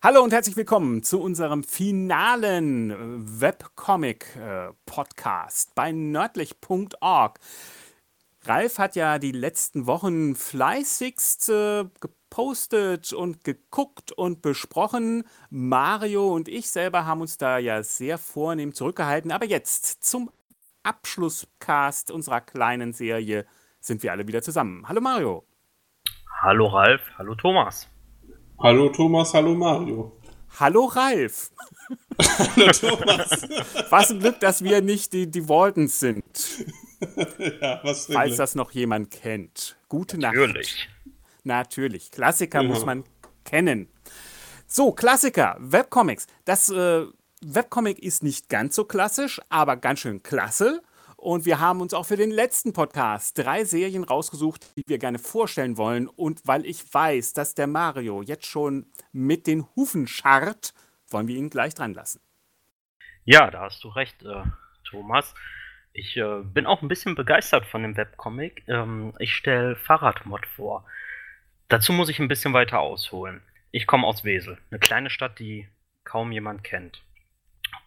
[0.00, 7.40] Hallo und herzlich willkommen zu unserem finalen Webcomic-Podcast bei nördlich.org.
[8.44, 15.24] Ralf hat ja die letzten Wochen fleißigst äh, gepostet und geguckt und besprochen.
[15.50, 19.32] Mario und ich selber haben uns da ja sehr vornehm zurückgehalten.
[19.32, 20.30] Aber jetzt zum
[20.84, 23.46] Abschlusscast unserer kleinen Serie
[23.80, 24.88] sind wir alle wieder zusammen.
[24.88, 25.44] Hallo Mario.
[26.40, 27.90] Hallo Ralf, hallo Thomas.
[28.60, 30.12] Hallo Thomas, hallo Mario.
[30.58, 31.50] Hallo Ralf.
[32.20, 33.46] hallo Thomas.
[33.90, 36.24] Was ein Glück, dass wir nicht die, die Waltons sind.
[37.60, 39.76] ja, was Falls das noch jemand kennt.
[39.88, 40.34] Gute Nacht.
[40.34, 40.88] Natürlich.
[41.44, 42.10] Natürlich.
[42.10, 42.68] Klassiker Ja.
[42.68, 43.04] muss man
[43.44, 43.88] kennen.
[44.66, 46.26] So, Klassiker, Webcomics.
[46.44, 47.06] Das äh,
[47.40, 50.82] Webcomic ist nicht ganz so klassisch, aber ganz schön klasse.
[51.20, 55.18] Und wir haben uns auch für den letzten Podcast drei Serien rausgesucht, die wir gerne
[55.18, 56.06] vorstellen wollen.
[56.06, 60.74] Und weil ich weiß, dass der Mario jetzt schon mit den Hufen scharrt,
[61.08, 62.20] wollen wir ihn gleich dran lassen.
[63.24, 64.44] Ja, da hast du recht, äh,
[64.84, 65.34] Thomas.
[65.92, 68.62] Ich äh, bin auch ein bisschen begeistert von dem Webcomic.
[68.68, 70.86] Ähm, ich stelle Fahrradmod vor.
[71.66, 73.42] Dazu muss ich ein bisschen weiter ausholen.
[73.72, 75.66] Ich komme aus Wesel, eine kleine Stadt, die
[76.04, 77.02] kaum jemand kennt.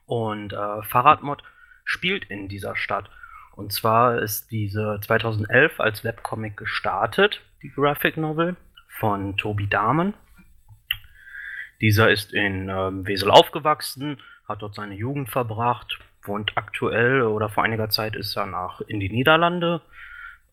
[0.05, 1.43] Und äh, Fahrradmod
[1.85, 3.09] spielt in dieser Stadt.
[3.55, 8.55] Und zwar ist diese 2011 als Webcomic gestartet, die Graphic Novel
[8.87, 10.13] von Tobi Dahmen.
[11.81, 17.63] Dieser ist in ähm, Wesel aufgewachsen, hat dort seine Jugend verbracht, wohnt aktuell oder vor
[17.63, 19.81] einiger Zeit ist er nach in die Niederlande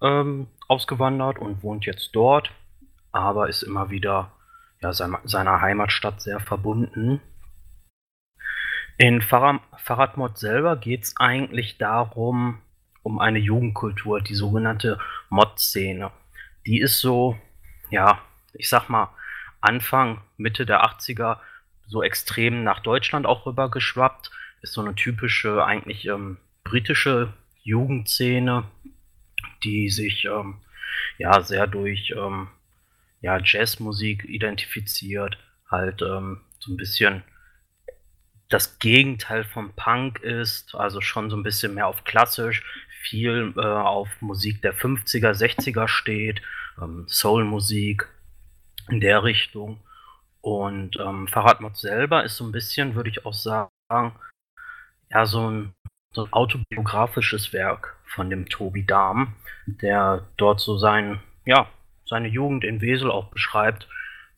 [0.00, 2.50] ähm, ausgewandert und wohnt jetzt dort,
[3.12, 4.32] aber ist immer wieder
[4.80, 7.20] ja, seiner, seiner Heimatstadt sehr verbunden.
[8.96, 12.60] In Fahrrad, Fahrradmod selber geht es eigentlich darum,
[13.08, 14.98] um eine Jugendkultur, die sogenannte
[15.30, 16.10] Mod-Szene.
[16.66, 17.38] Die ist so,
[17.88, 18.20] ja,
[18.52, 19.08] ich sag mal,
[19.62, 21.38] Anfang, Mitte der 80er
[21.86, 24.30] so extrem nach Deutschland auch rübergeschwappt.
[24.60, 28.64] Ist so eine typische, eigentlich ähm, britische Jugendszene,
[29.64, 30.58] die sich ähm,
[31.16, 32.48] ja sehr durch ähm,
[33.22, 35.38] ja, Jazzmusik identifiziert,
[35.70, 37.22] halt ähm, so ein bisschen
[38.48, 42.62] das Gegenteil vom Punk ist, also schon so ein bisschen mehr auf klassisch,
[43.00, 46.42] viel äh, auf Musik der 50er, 60er steht,
[46.80, 48.08] ähm, Soul-Musik
[48.88, 49.80] in der Richtung.
[50.40, 53.70] Und ähm, Fahrradmod selber ist so ein bisschen, würde ich auch sagen,
[55.10, 55.72] ja, so ein,
[56.12, 59.34] so ein autobiografisches Werk von dem Tobi Dahm,
[59.66, 61.68] der dort so sein, ja,
[62.06, 63.88] seine Jugend in Wesel auch beschreibt.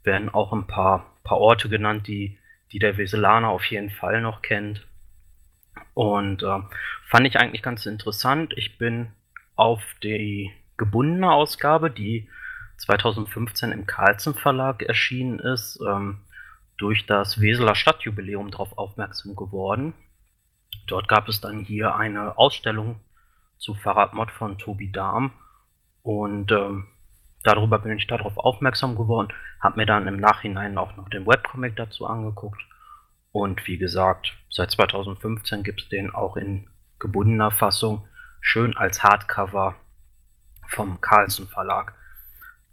[0.02, 2.38] Werden auch ein paar, paar Orte genannt, die,
[2.72, 4.86] die der Weselaner auf jeden Fall noch kennt.
[6.00, 6.60] Und äh,
[7.10, 8.54] fand ich eigentlich ganz interessant.
[8.56, 9.08] Ich bin
[9.54, 12.26] auf die gebundene Ausgabe, die
[12.78, 16.20] 2015 im Carlsen Verlag erschienen ist, ähm,
[16.78, 19.92] durch das Weseler Stadtjubiläum darauf aufmerksam geworden.
[20.86, 22.98] Dort gab es dann hier eine Ausstellung
[23.58, 25.32] zu Fahrradmod von Tobi Dahm
[26.02, 26.86] und ähm,
[27.42, 31.76] darüber bin ich darauf aufmerksam geworden, habe mir dann im Nachhinein auch noch den Webcomic
[31.76, 32.69] dazu angeguckt
[33.32, 36.68] und wie gesagt, seit 2015 gibt es den auch in
[36.98, 38.06] gebundener Fassung,
[38.40, 39.76] schön als Hardcover
[40.68, 41.94] vom Carlsen Verlag.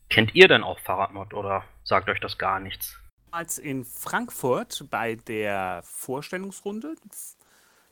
[0.10, 2.98] Kennt ihr denn auch Fahrradmod oder sagt euch das gar nichts?
[3.32, 6.96] Als in Frankfurt bei der Vorstellungsrunde,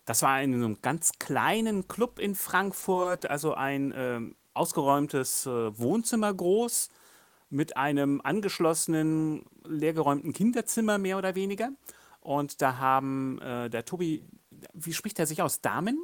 [0.06, 6.34] das war in einem ganz kleinen Club in Frankfurt, also ein ähm, ausgeräumtes äh, Wohnzimmer
[6.34, 6.90] groß
[7.50, 11.70] mit einem angeschlossenen, leergeräumten Kinderzimmer mehr oder weniger.
[12.26, 14.26] Und da haben äh, der Tobi,
[14.74, 15.62] wie spricht er sich aus?
[15.62, 16.00] Damen?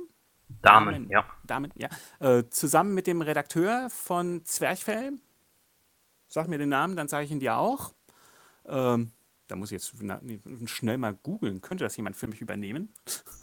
[0.62, 1.26] Damen, ja.
[1.48, 1.90] Damen, ja.
[2.20, 5.14] Äh, zusammen mit dem Redakteur von Zwerchfell.
[6.28, 7.96] Sag mir den Namen, dann sage ich ihn dir auch.
[8.68, 9.12] Ähm,
[9.48, 9.96] da muss ich jetzt
[10.70, 11.60] schnell mal googeln.
[11.62, 12.94] Könnte das jemand für mich übernehmen?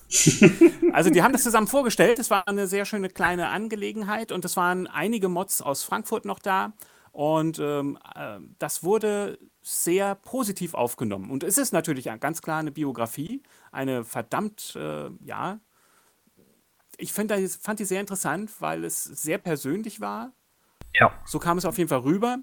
[0.93, 2.21] also, die haben das zusammen vorgestellt.
[2.21, 6.39] Es war eine sehr schöne kleine Angelegenheit und es waren einige Mods aus Frankfurt noch
[6.39, 6.75] da.
[7.13, 11.31] Und ähm, äh, das wurde sehr positiv aufgenommen.
[11.31, 13.43] Und es ist natürlich ganz klar eine Biografie,
[13.73, 15.61] eine verdammt, äh, ja,
[16.97, 20.33] ich find, fand die sehr interessant, weil es sehr persönlich war.
[20.95, 22.39] Ja, So kam es auf jeden Fall rüber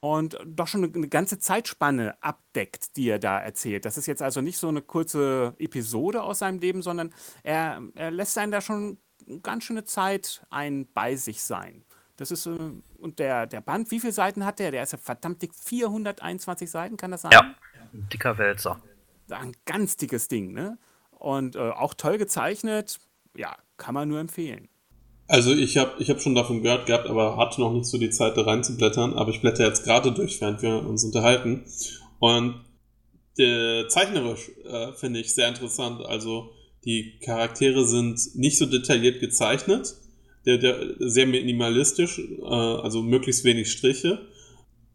[0.00, 3.86] und doch schon eine, ganze Zeitspanne abdeckt, die er da erzählt.
[3.86, 8.10] Das ist jetzt also nicht so eine kurze Episode aus seinem Leben, sondern er, er
[8.10, 11.84] lässt einen da schon eine ganz schöne Zeit ein bei sich sein.
[12.16, 12.58] Das ist, äh,
[12.98, 14.70] und der, der Band, wie viele Seiten hat der?
[14.70, 17.32] Der ist ja verdammt dick, 421 Seiten, kann das sein?
[17.32, 17.54] ja.
[17.92, 18.80] Ein dicker Wälzer.
[19.30, 20.78] Ein ganz dickes Ding, ne?
[21.12, 22.98] Und äh, auch toll gezeichnet,
[23.36, 24.68] ja, kann man nur empfehlen.
[25.26, 28.10] Also ich habe ich hab schon davon gehört gehabt, aber hatte noch nicht so die
[28.10, 29.14] Zeit, da reinzublättern.
[29.14, 31.64] Aber ich blätter jetzt gerade durch, während wir uns unterhalten.
[32.18, 32.62] Und
[33.38, 36.04] der, zeichnerisch äh, finde ich sehr interessant.
[36.04, 36.50] Also
[36.84, 39.94] die Charaktere sind nicht so detailliert gezeichnet,
[40.46, 44.20] der, der sehr minimalistisch, äh, also möglichst wenig Striche.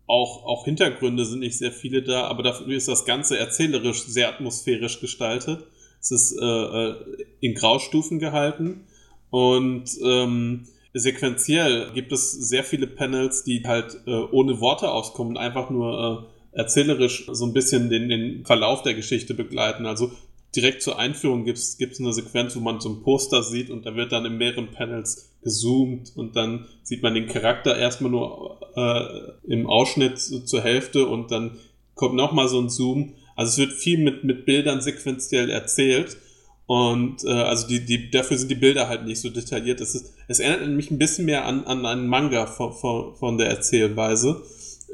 [0.07, 4.29] Auch, auch Hintergründe sind nicht sehr viele da, aber dafür ist das Ganze erzählerisch sehr
[4.29, 5.65] atmosphärisch gestaltet.
[6.01, 6.95] Es ist äh, äh
[7.41, 8.85] in Graustufen gehalten
[9.29, 15.69] und ähm, sequenziell gibt es sehr viele Panels, die halt äh, ohne Worte auskommen, einfach
[15.69, 19.85] nur äh, erzählerisch so ein bisschen den, den Verlauf der Geschichte begleiten.
[19.85, 20.11] Also
[20.55, 23.95] direkt zur Einführung gibt es eine Sequenz, wo man so ein Poster sieht und da
[23.95, 29.51] wird dann in mehreren Panels gezoomt und dann sieht man den Charakter erstmal nur äh,
[29.51, 31.57] im Ausschnitt zur Hälfte und dann
[31.95, 33.13] kommt nochmal so ein Zoom.
[33.35, 36.17] Also es wird viel mit, mit Bildern sequenziell erzählt
[36.69, 39.81] und äh, also die, die, dafür sind die Bilder halt nicht so detailliert.
[39.81, 43.37] Es, ist, es erinnert mich ein bisschen mehr an, an einen Manga von, von, von
[43.39, 44.43] der Erzählweise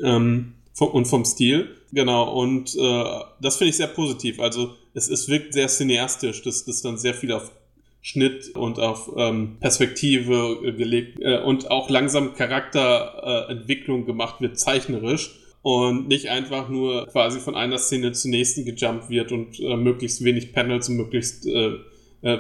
[0.02, 1.76] ähm, vom, und vom Stil.
[1.92, 3.04] Genau, und äh,
[3.42, 4.40] das finde ich sehr positiv.
[4.40, 7.52] Also es, es wirkt sehr cineastisch, dass das dann sehr viel auf
[8.06, 14.60] Schnitt und auf ähm, Perspektive äh, gelegt äh, und auch langsam Charakterentwicklung äh, gemacht wird,
[14.60, 19.76] zeichnerisch und nicht einfach nur quasi von einer Szene zur nächsten gejumpt wird und äh,
[19.76, 21.80] möglichst wenig Panels und möglichst äh,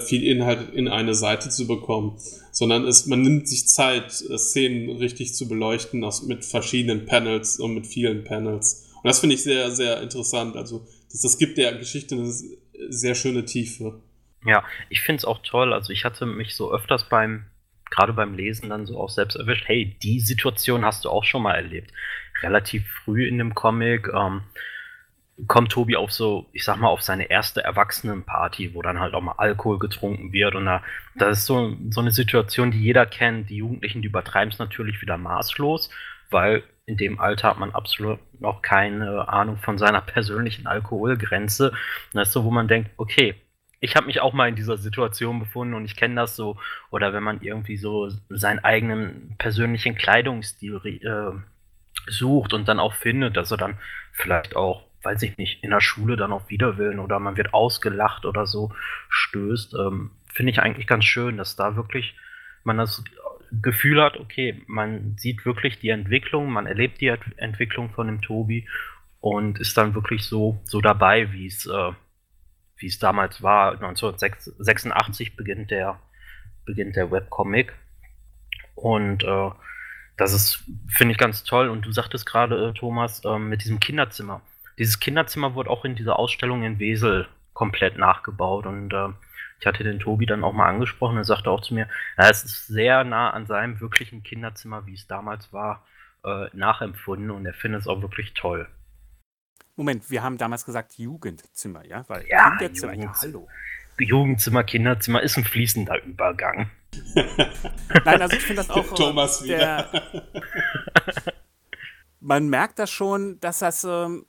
[0.02, 2.18] viel Inhalt in eine Seite zu bekommen,
[2.52, 7.74] sondern es, man nimmt sich Zeit, Szenen richtig zu beleuchten aus, mit verschiedenen Panels und
[7.74, 8.86] mit vielen Panels.
[8.98, 10.56] Und das finde ich sehr, sehr interessant.
[10.56, 12.32] Also das, das gibt der Geschichte eine
[12.90, 14.02] sehr schöne Tiefe.
[14.46, 15.74] Ja, ich finde es auch toll.
[15.74, 17.46] Also ich hatte mich so öfters beim
[17.92, 21.44] gerade beim Lesen dann so auch selbst erwischt, hey, die Situation hast du auch schon
[21.44, 21.92] mal erlebt
[22.42, 24.42] relativ früh in dem Comic ähm,
[25.48, 29.22] kommt Tobi auf so, ich sag mal, auf seine erste Erwachsenenparty, wo dann halt auch
[29.22, 30.56] mal Alkohol getrunken wird.
[30.56, 30.82] Und da,
[31.16, 33.50] das ist so, so eine Situation, die jeder kennt.
[33.50, 35.90] Die Jugendlichen, die übertreiben es natürlich wieder maßlos,
[36.30, 41.72] weil in dem Alter hat man absolut noch keine Ahnung von seiner persönlichen Alkoholgrenze.
[41.72, 41.78] Und
[42.14, 43.36] das ist so, wo man denkt, okay,
[43.86, 46.58] ich habe mich auch mal in dieser Situation befunden und ich kenne das so.
[46.90, 53.38] Oder wenn man irgendwie so seinen eigenen persönlichen Kleidungsstil äh, sucht und dann auch findet,
[53.38, 53.78] dass er dann
[54.12, 58.26] vielleicht auch, weiß ich nicht, in der Schule dann auf Widerwillen oder man wird ausgelacht
[58.26, 58.72] oder so
[59.10, 62.16] stößt, ähm, finde ich eigentlich ganz schön, dass da wirklich
[62.64, 63.04] man das
[63.62, 68.68] Gefühl hat, okay, man sieht wirklich die Entwicklung, man erlebt die Entwicklung von dem Tobi
[69.22, 71.92] und ist dann wirklich so, so dabei, wie es äh,
[72.78, 73.74] wie es damals war.
[73.74, 76.00] 1986 beginnt der,
[76.66, 77.74] beginnt der Webcomic.
[78.76, 79.52] Und äh,
[80.18, 81.70] das ist, finde ich, ganz toll.
[81.70, 84.42] Und du sagtest gerade, äh, Thomas, ähm, mit diesem Kinderzimmer.
[84.78, 88.66] Dieses Kinderzimmer wurde auch in dieser Ausstellung in Wesel komplett nachgebaut.
[88.66, 89.10] Und äh,
[89.60, 91.18] ich hatte den Tobi dann auch mal angesprochen.
[91.18, 91.88] Er sagte auch zu mir,
[92.18, 95.86] ja, es ist sehr nah an seinem wirklichen Kinderzimmer, wie es damals war,
[96.24, 97.32] äh, nachempfunden.
[97.32, 98.68] Und er findet es auch wirklich toll.
[99.76, 102.06] Moment, wir haben damals gesagt Jugendzimmer, ja?
[102.08, 103.48] Weil ja, Kinderzimmer, ja, hallo.
[104.00, 106.70] Jugendzimmer, Kinderzimmer ist ein fließender Übergang.
[108.06, 108.94] Nein, also ich finde das auch.
[108.94, 110.02] Thomas äh, wieder.
[112.20, 114.26] man merkt das schon, dass das ähm,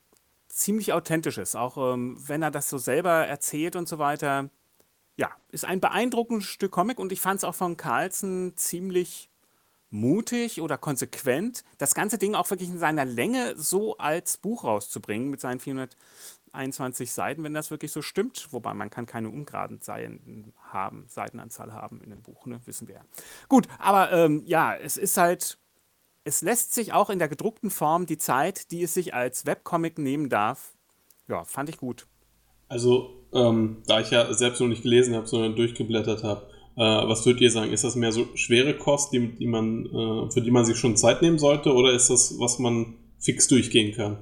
[0.48, 1.56] ziemlich authentisch ist.
[1.56, 4.50] Auch ähm, wenn er das so selber erzählt und so weiter.
[5.16, 9.30] Ja, ist ein beeindruckendes Stück Comic und ich fand es auch von Carlsen ziemlich
[9.90, 15.30] mutig oder konsequent, das ganze Ding auch wirklich in seiner Länge so als Buch rauszubringen
[15.30, 15.96] mit seinen 400
[16.56, 18.48] 21 Seiten, wenn das wirklich so stimmt.
[18.50, 22.60] Wobei man kann keine ungeraden Seiten haben, Seitenanzahl haben in dem Buch, ne?
[22.64, 23.02] wissen wir.
[23.48, 25.58] Gut, aber ähm, ja, es ist halt,
[26.24, 29.98] es lässt sich auch in der gedruckten Form die Zeit, die es sich als Webcomic
[29.98, 30.72] nehmen darf,
[31.28, 32.06] ja, fand ich gut.
[32.68, 37.26] Also, ähm, da ich ja selbst noch nicht gelesen habe, sondern durchgeblättert habe, äh, was
[37.26, 37.72] würdet ihr sagen?
[37.72, 40.96] Ist das mehr so schwere Kost, die, die man, äh, für die man sich schon
[40.96, 44.18] Zeit nehmen sollte, oder ist das, was man fix durchgehen kann?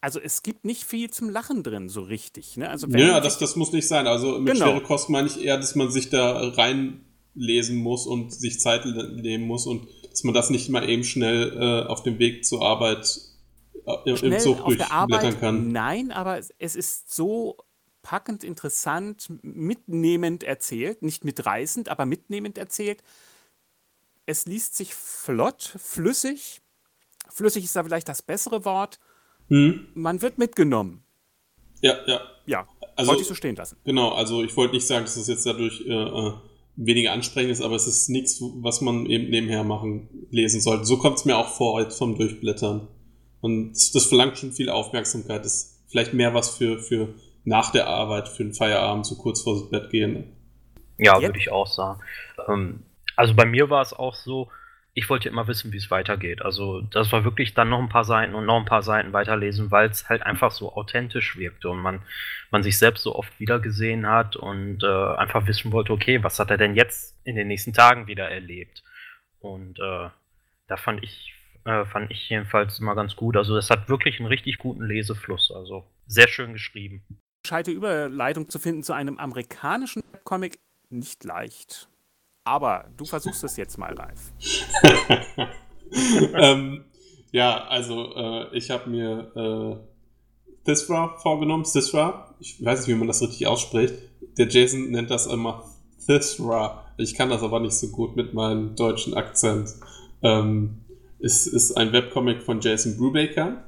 [0.00, 2.56] also es gibt nicht viel zum Lachen drin, so richtig.
[2.56, 2.68] Ne?
[2.68, 4.06] Also ja, das, das muss nicht sein.
[4.06, 4.66] Also mit genau.
[4.66, 9.46] schwere Kost meine ich eher, dass man sich da reinlesen muss und sich Zeit nehmen
[9.46, 13.20] muss und dass man das nicht mal eben schnell äh, auf dem Weg zur Arbeit
[13.86, 15.72] äh, im Zug durchblättern kann.
[15.72, 17.56] Nein, aber es ist so
[18.02, 23.02] packend interessant, mitnehmend erzählt, nicht mitreißend, aber mitnehmend erzählt.
[24.26, 26.60] Es liest sich flott, flüssig.
[27.28, 28.98] Flüssig ist da vielleicht das bessere Wort
[29.48, 29.88] hm.
[29.94, 31.02] Man wird mitgenommen.
[31.80, 32.20] Ja, ja.
[32.46, 33.76] Ja, also, wollte ich so stehen lassen.
[33.84, 36.32] Genau, also ich wollte nicht sagen, dass es jetzt dadurch äh, äh,
[36.76, 40.86] weniger anstrengend ist, aber es ist nichts, was man eben nebenher machen, lesen sollte.
[40.86, 42.88] So kommt es mir auch vor jetzt vom Durchblättern.
[43.40, 45.44] Und das, das, verlangt schon viel Aufmerksamkeit.
[45.44, 47.14] Das ist vielleicht mehr was für, für
[47.44, 50.32] nach der Arbeit, für den Feierabend, so kurz vor das Bett gehen.
[50.98, 51.22] Ja, ja.
[51.28, 52.00] würde ich auch sagen.
[52.48, 52.82] Ähm,
[53.16, 54.48] also bei mir war es auch so,
[54.98, 56.42] ich wollte immer wissen, wie es weitergeht.
[56.42, 59.70] Also das war wirklich dann noch ein paar Seiten und noch ein paar Seiten weiterlesen,
[59.70, 62.02] weil es halt einfach so authentisch wirkte und man,
[62.50, 66.50] man sich selbst so oft wiedergesehen hat und äh, einfach wissen wollte, okay, was hat
[66.50, 68.82] er denn jetzt in den nächsten Tagen wieder erlebt?
[69.38, 70.08] Und äh,
[70.66, 71.32] da fand ich,
[71.64, 73.36] äh, fand ich jedenfalls immer ganz gut.
[73.36, 75.52] Also es hat wirklich einen richtig guten Lesefluss.
[75.52, 77.04] Also sehr schön geschrieben.
[77.48, 80.58] Scheite Überleitung zu finden zu einem amerikanischen Comic
[80.90, 81.88] nicht leicht.
[82.44, 84.32] Aber du versuchst es jetzt mal, Ralf.
[86.34, 86.84] ähm,
[87.32, 91.64] ja, also äh, ich habe mir äh, Thisra vorgenommen.
[91.64, 93.94] Thisra, ich weiß nicht, wie man das richtig ausspricht.
[94.36, 95.64] Der Jason nennt das immer
[96.04, 96.84] Thisra.
[96.98, 99.70] Ich kann das aber nicht so gut mit meinem deutschen Akzent.
[100.22, 100.80] Ähm,
[101.18, 103.64] es ist ein Webcomic von Jason Brubaker,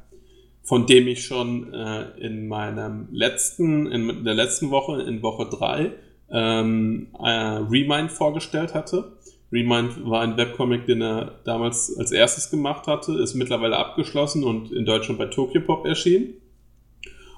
[0.62, 5.92] von dem ich schon äh, in meinem letzten, in der letzten Woche, in Woche 3,
[6.30, 9.12] ähm, äh, Remind vorgestellt hatte.
[9.52, 14.70] Remind war ein Webcomic, den er damals als erstes gemacht hatte, ist mittlerweile abgeschlossen und
[14.70, 16.34] in Deutschland bei Tokyopop erschienen.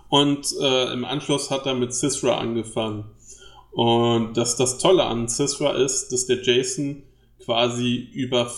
[0.09, 3.05] Und äh, im Anschluss hat er mit Sisra angefangen.
[3.71, 7.03] Und das, das Tolle an Sisra ist, dass der Jason
[7.43, 8.53] quasi über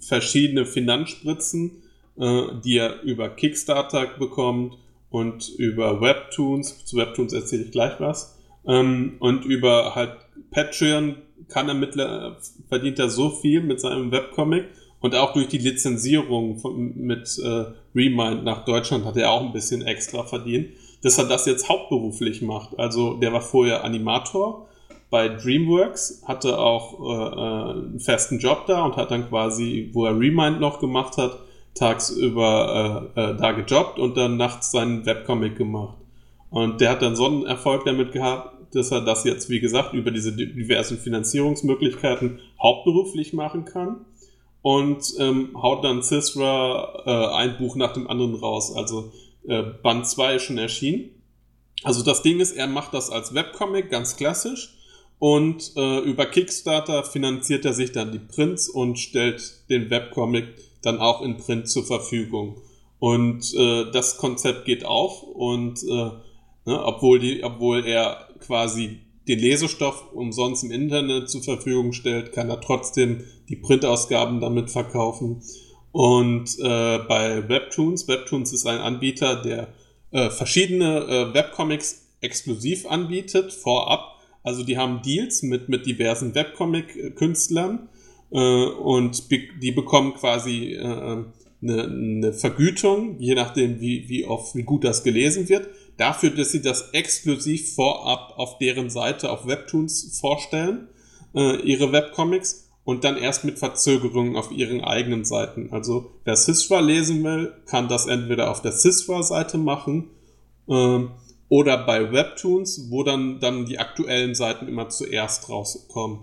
[0.00, 1.79] verschiedene Finanzspritzen,
[2.20, 4.76] die er über Kickstarter bekommt
[5.10, 10.12] und über Webtoons, zu Webtoons erzähle ich gleich was, ähm, und über halt
[10.50, 11.16] Patreon
[11.48, 12.36] kann er mittler,
[12.68, 14.66] verdient er so viel mit seinem Webcomic.
[15.00, 19.52] Und auch durch die Lizenzierung von, mit äh, Remind nach Deutschland hat er auch ein
[19.52, 20.68] bisschen extra verdient,
[21.02, 22.78] dass er das jetzt hauptberuflich macht.
[22.78, 24.68] Also der war vorher Animator
[25.08, 30.04] bei DreamWorks, hatte auch äh, äh einen festen Job da und hat dann quasi, wo
[30.04, 31.38] er Remind noch gemacht hat,
[31.74, 35.96] tagsüber äh, äh, da gejobbt und dann nachts seinen Webcomic gemacht.
[36.50, 39.94] Und der hat dann so einen Erfolg damit gehabt, dass er das jetzt, wie gesagt,
[39.94, 44.04] über diese diversen Finanzierungsmöglichkeiten hauptberuflich machen kann.
[44.62, 48.74] Und ähm, haut dann Cisra äh, ein Buch nach dem anderen raus.
[48.76, 49.12] Also
[49.48, 51.10] äh, Band 2 ist schon erschienen.
[51.82, 54.76] Also das Ding ist, er macht das als Webcomic, ganz klassisch.
[55.18, 60.46] Und äh, über Kickstarter finanziert er sich dann die Prints und stellt den Webcomic
[60.82, 62.56] dann auch in Print zur Verfügung.
[62.98, 66.10] Und äh, das Konzept geht auf und äh,
[66.66, 66.84] Ne?
[66.84, 72.60] Obwohl, die, obwohl er quasi den Lesestoff umsonst im Internet zur Verfügung stellt, kann er
[72.60, 75.42] trotzdem die Printausgaben damit verkaufen.
[75.92, 79.68] Und äh, bei Webtoons, Webtoons ist ein Anbieter, der
[80.12, 84.16] äh, verschiedene äh, Webcomics exklusiv anbietet, vorab.
[84.42, 87.88] Also die haben Deals mit, mit diversen Webcomic-Künstlern
[88.32, 91.24] äh, und die bekommen quasi äh,
[91.62, 95.68] eine, eine Vergütung, je nachdem, wie, wie oft, wie gut das gelesen wird
[96.00, 100.88] dafür, dass sie das exklusiv vorab auf deren Seite auf Webtoons vorstellen,
[101.34, 105.68] äh, ihre Webcomics, und dann erst mit Verzögerungen auf ihren eigenen Seiten.
[105.70, 110.08] Also wer Sysra lesen will, kann das entweder auf der Sysra-Seite machen
[110.66, 111.00] äh,
[111.50, 116.20] oder bei Webtoons, wo dann, dann die aktuellen Seiten immer zuerst rauskommen.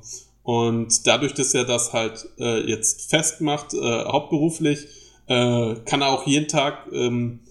[0.48, 4.88] Und dadurch, dass er das halt äh, jetzt festmacht, äh, hauptberuflich,
[5.28, 7.42] äh, kann er auch jeden Tag ähm,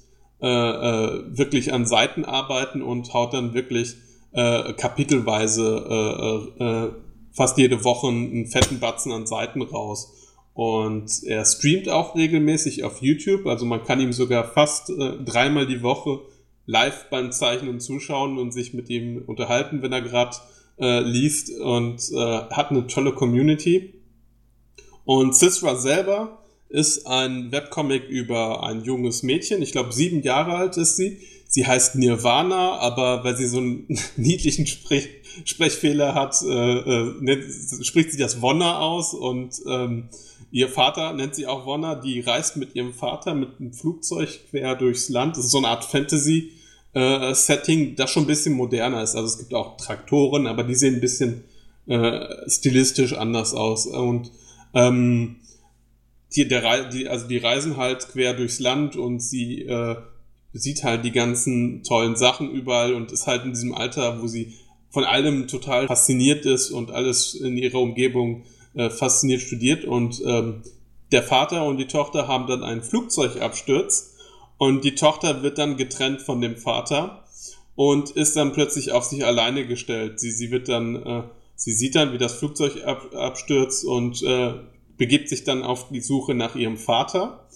[0.40, 3.96] äh, äh, wirklich an Seiten arbeiten und haut dann wirklich
[4.32, 6.94] äh, kapitelweise
[7.32, 10.14] fast jede Woche einen fetten Batzen an Seiten raus.
[10.54, 15.82] Und er streamt auch regelmäßig auf YouTube, also man kann ihm sogar fast dreimal die
[15.82, 16.20] Woche
[16.64, 20.34] live beim Zeichnen zuschauen und sich mit ihm unterhalten, wenn er gerade
[20.78, 22.16] äh, liest und äh,
[22.50, 23.94] hat eine tolle Community.
[25.04, 29.62] Und Cisra selber ist ein Webcomic über ein junges Mädchen.
[29.62, 31.20] Ich glaube, sieben Jahre alt ist sie.
[31.48, 35.08] Sie heißt Nirvana, aber weil sie so einen niedlichen Sprech
[35.44, 37.44] Sprechfehler hat, äh, äh, nennt,
[37.84, 40.08] spricht sie das Wonna aus und ähm,
[40.50, 41.94] ihr Vater nennt sie auch Wonna.
[41.94, 45.36] Die reist mit ihrem Vater mit einem Flugzeug quer durchs Land.
[45.36, 46.52] Das ist so eine Art Fantasy.
[46.96, 49.16] Äh, Setting, das schon ein bisschen moderner ist.
[49.16, 51.44] Also es gibt auch Traktoren, aber die sehen ein bisschen
[51.86, 53.86] äh, stilistisch anders aus.
[53.86, 54.32] Und
[54.72, 55.36] ähm,
[56.34, 59.96] die, der, die, also die reisen halt quer durchs Land und sie äh,
[60.54, 64.54] sieht halt die ganzen tollen Sachen überall und ist halt in diesem Alter, wo sie
[64.88, 70.62] von allem total fasziniert ist und alles in ihrer Umgebung äh, fasziniert studiert und ähm,
[71.12, 74.15] der Vater und die Tochter haben dann einen Flugzeugabsturz
[74.58, 77.24] und die Tochter wird dann getrennt von dem Vater
[77.74, 80.18] und ist dann plötzlich auf sich alleine gestellt.
[80.18, 81.22] Sie, sie wird dann, äh,
[81.54, 84.54] sie sieht dann, wie das Flugzeug ab, abstürzt und äh,
[84.96, 87.46] begibt sich dann auf die Suche nach ihrem Vater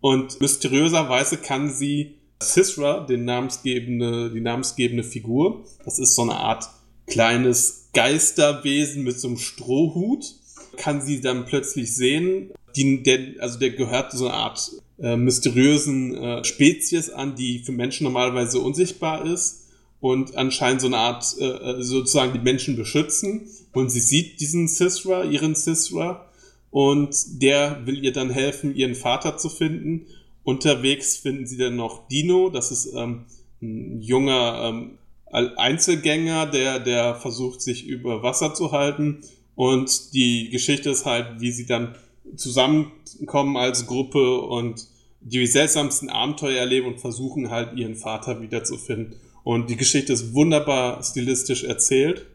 [0.00, 6.68] und mysteriöserweise kann sie Sisra, den namensgebende, die namensgebende Figur, das ist so eine Art
[7.06, 10.34] kleines Geisterwesen mit so einem Strohhut,
[10.76, 12.52] kann sie dann plötzlich sehen.
[12.76, 17.72] Die, der, also der gehört so eine Art äh, mysteriösen äh, Spezies an, die für
[17.72, 19.66] Menschen normalerweise unsichtbar ist
[20.00, 23.48] und anscheinend so eine Art äh, äh sozusagen die Menschen beschützen.
[23.72, 26.26] Und sie sieht diesen Sisra, ihren Sisra,
[26.70, 30.06] und der will ihr dann helfen, ihren Vater zu finden.
[30.44, 33.24] Unterwegs finden sie dann noch Dino, das ist ähm,
[33.62, 34.98] ein junger ähm,
[35.30, 39.22] Einzelgänger, der, der versucht, sich über Wasser zu halten.
[39.54, 41.94] Und die Geschichte ist halt, wie sie dann
[42.34, 44.86] zusammenkommen als Gruppe und
[45.20, 49.16] die seltsamsten Abenteuer erleben und versuchen halt ihren Vater wiederzufinden.
[49.42, 52.26] Und die Geschichte ist wunderbar stilistisch erzählt.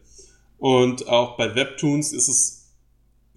[0.58, 2.62] Und auch bei Webtoons ist es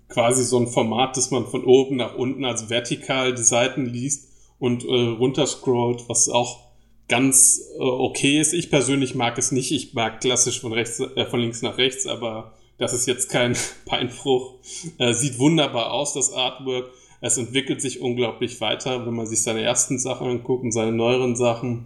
[0.08, 4.30] quasi so ein Format, dass man von oben nach unten, also vertikal die Seiten liest
[4.60, 6.66] und äh, runterscrollt, was auch
[7.08, 8.54] ganz äh, okay ist.
[8.54, 9.72] Ich persönlich mag es nicht.
[9.72, 13.56] Ich mag klassisch von rechts, äh, von links nach rechts, aber das ist jetzt kein
[13.90, 14.56] Beinbruch.
[14.98, 16.90] Äh, sieht wunderbar aus, das Artwork.
[17.22, 21.36] Es entwickelt sich unglaublich weiter, wenn man sich seine ersten Sachen anguckt und seine neueren
[21.36, 21.86] Sachen.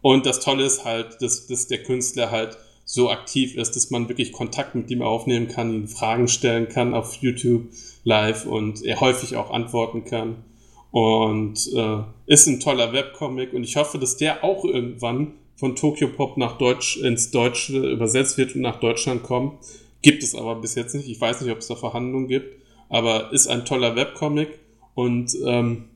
[0.00, 4.08] Und das Tolle ist halt, dass, dass der Künstler halt so aktiv ist, dass man
[4.08, 7.68] wirklich Kontakt mit ihm aufnehmen kann, ihn Fragen stellen kann auf YouTube
[8.02, 10.44] live und er häufig auch antworten kann.
[10.90, 16.08] Und äh, ist ein toller Webcomic und ich hoffe, dass der auch irgendwann von Tokyo
[16.08, 19.58] Pop nach Deutsch ins Deutsche übersetzt wird und nach Deutschland kommt.
[20.02, 21.08] Gibt es aber bis jetzt nicht.
[21.08, 24.58] Ich weiß nicht, ob es da Verhandlungen gibt, aber ist ein toller Webcomic
[24.94, 25.88] und ähm,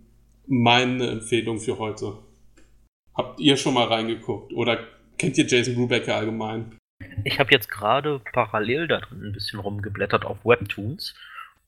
[0.46, 2.18] meine Empfehlung für heute.
[3.14, 4.78] Habt ihr schon mal reingeguckt oder
[5.18, 6.76] kennt ihr Jason Brubaker allgemein?
[7.24, 11.14] Ich habe jetzt gerade parallel da drin ein bisschen rumgeblättert auf Webtoons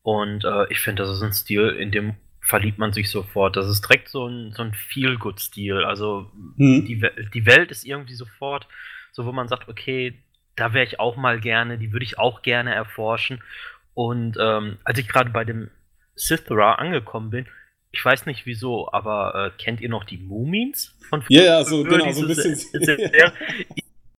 [0.02, 3.56] und äh, ich finde, das ist ein Stil, in dem verliebt man sich sofort.
[3.56, 5.84] Das ist direkt so ein, so ein Feel-Good-Stil.
[5.84, 6.84] Also hm.
[6.84, 8.68] die, die Welt ist irgendwie sofort
[9.10, 10.14] so, wo man sagt, okay,
[10.56, 13.42] da wäre ich auch mal gerne, die würde ich auch gerne erforschen.
[13.94, 15.70] Und ähm, als ich gerade bei dem
[16.14, 17.46] Sithra angekommen bin,
[17.92, 21.42] ich weiß nicht wieso, aber äh, kennt ihr noch die Mumins von früher?
[21.42, 22.58] Ja, yeah, so, genau, so ein bisschen.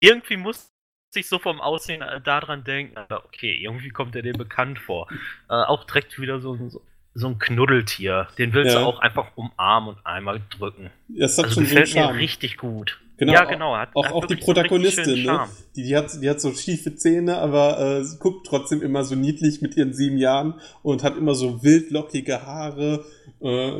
[0.01, 0.71] irgendwie muss
[1.15, 5.09] ich so vom Aussehen äh, daran denken, okay, irgendwie kommt er dir bekannt vor.
[5.49, 6.83] Äh, auch direkt wieder so, so,
[7.15, 8.29] so ein Knuddeltier.
[8.39, 8.81] Den willst ja.
[8.81, 10.91] du auch einfach umarmen und einmal drücken.
[11.09, 12.99] Das hat also schon gefällt so mir richtig gut.
[13.19, 13.75] Genau, ja, genau.
[13.75, 15.47] Hat, auch, hat auch die Protagonistin, ne?
[15.75, 19.63] die, die, hat, die hat so schiefe Zähne, aber äh, guckt trotzdem immer so niedlich
[19.63, 23.05] mit ihren sieben Jahren und hat immer so wildlockige Haare
[23.41, 23.71] äh,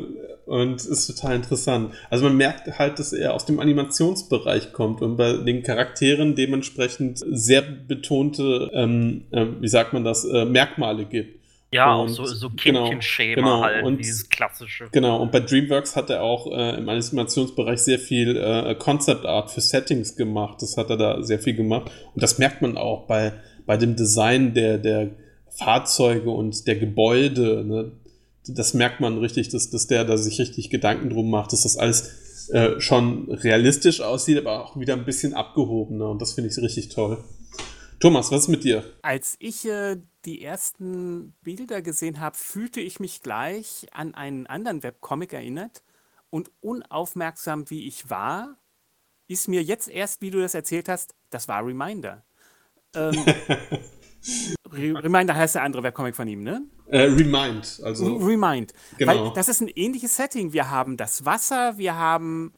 [0.47, 1.93] und ist total interessant.
[2.09, 7.19] Also man merkt halt, dass er aus dem Animationsbereich kommt und bei den Charakteren dementsprechend
[7.29, 11.37] sehr betonte, ähm, äh, wie sagt man das, äh, Merkmale gibt.
[11.71, 14.87] Ja, und, auch so, so Kindchenschema genau, genau, halt, und, dieses klassische.
[14.91, 19.51] Genau, und bei DreamWorks hat er auch äh, im Animationsbereich sehr viel äh, Concept Art
[19.51, 20.61] für Settings gemacht.
[20.61, 21.91] Das hat er da sehr viel gemacht.
[22.13, 23.33] Und das merkt man auch bei,
[23.65, 25.11] bei dem Design der, der
[25.49, 27.65] Fahrzeuge und der Gebäude.
[27.65, 27.91] Ne?
[28.47, 31.75] Das merkt man richtig, dass, dass der da sich richtig Gedanken drum macht, dass das
[31.75, 36.09] alles äh, schon realistisch aussieht, aber auch wieder ein bisschen abgehobener.
[36.09, 37.17] Und das finde ich richtig toll.
[37.99, 38.83] Thomas, was ist mit dir?
[39.01, 44.83] Als ich äh, die ersten Bilder gesehen habe, fühlte ich mich gleich an einen anderen
[44.83, 45.83] Webcomic erinnert.
[46.29, 48.57] Und unaufmerksam wie ich war,
[49.27, 52.25] ist mir jetzt erst, wie du das erzählt hast, das war Reminder.
[52.93, 53.15] Ähm,
[54.73, 56.65] Reminder heißt der andere Webcomic von ihm, ne?
[56.87, 58.17] Äh, Remind, also.
[58.17, 58.73] Remind.
[58.97, 59.27] Genau.
[59.27, 60.51] Weil das ist ein ähnliches Setting.
[60.51, 62.53] Wir haben das Wasser, wir haben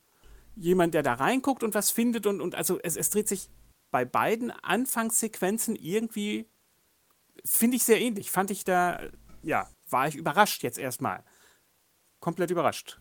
[0.56, 3.50] jemand, der da reinguckt und was findet und, und also es, es dreht sich
[3.92, 6.48] bei beiden Anfangssequenzen irgendwie
[7.46, 8.32] finde ich sehr ähnlich.
[8.32, 9.00] Fand ich da,
[9.44, 11.24] ja, war ich überrascht jetzt erstmal.
[12.20, 13.00] Komplett überrascht.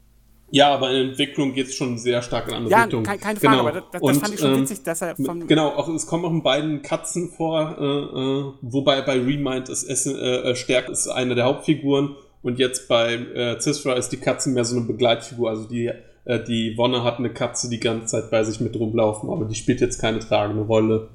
[0.50, 3.04] Ja, aber in Entwicklung geht es schon sehr stark in andere ja, Richtung.
[3.04, 3.68] Ja, keine, keine Frage, genau.
[3.68, 5.46] aber das, das, und, fand ich schon ähm, witzig, dass er von.
[5.46, 9.84] Genau, auch, es kommen auch in beiden Katzen vor, äh, äh, wobei bei Remind ist
[9.84, 14.48] Essen, äh, Stärk ist eine der Hauptfiguren und jetzt bei äh, Cisra ist die Katze
[14.48, 15.50] mehr so eine Begleitfigur.
[15.50, 15.90] Also die,
[16.24, 19.54] äh, die Wonne hat eine Katze die ganze Zeit bei sich mit rumlaufen, aber die
[19.54, 21.10] spielt jetzt keine tragende Rolle.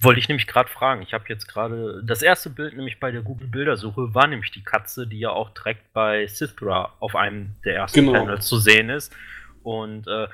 [0.00, 1.02] Wollte ich nämlich gerade fragen.
[1.02, 4.62] Ich habe jetzt gerade das erste Bild nämlich bei der Google Bildersuche war nämlich die
[4.62, 8.12] Katze, die ja auch direkt bei Sithra auf einem der ersten genau.
[8.12, 9.14] Panels zu sehen ist.
[9.62, 10.28] Und äh,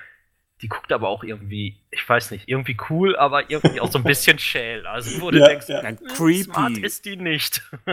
[0.62, 4.04] die guckt aber auch irgendwie, ich weiß nicht, irgendwie cool, aber irgendwie auch so ein
[4.04, 4.86] bisschen schäl.
[4.86, 5.82] Also wo du ja, denkst, ja.
[5.82, 6.44] Hm, creepy.
[6.44, 7.62] smart ist die nicht.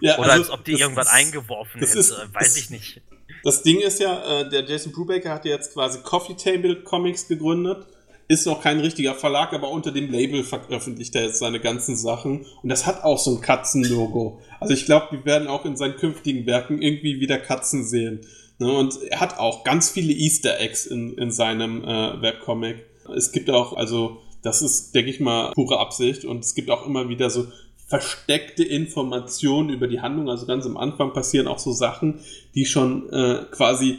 [0.00, 3.02] ja, Oder also, als ob die irgendwas ist, eingeworfen hätte, ist, weiß das, ich nicht.
[3.42, 7.26] Das Ding ist ja, äh, der Jason Brubaker hat ja jetzt quasi Coffee Table Comics
[7.26, 7.86] gegründet
[8.30, 12.46] ist noch kein richtiger Verlag, aber unter dem Label veröffentlicht er jetzt seine ganzen Sachen.
[12.62, 14.40] Und das hat auch so ein Katzenlogo.
[14.60, 18.20] Also ich glaube, wir werden auch in seinen künftigen Werken irgendwie wieder Katzen sehen.
[18.60, 18.70] Ne?
[18.70, 22.86] Und er hat auch ganz viele Easter Eggs in, in seinem äh, Webcomic.
[23.16, 26.24] Es gibt auch, also das ist, denke ich mal, pure Absicht.
[26.24, 27.48] Und es gibt auch immer wieder so
[27.88, 30.30] versteckte Informationen über die Handlung.
[30.30, 32.20] Also ganz am Anfang passieren auch so Sachen,
[32.54, 33.98] die schon äh, quasi